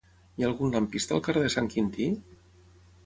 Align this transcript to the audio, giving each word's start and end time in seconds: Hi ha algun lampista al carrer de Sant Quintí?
Hi 0.37 0.45
ha 0.45 0.47
algun 0.51 0.71
lampista 0.77 1.15
al 1.17 1.21
carrer 1.27 1.43
de 1.45 1.51
Sant 1.57 1.69
Quintí? 1.75 2.09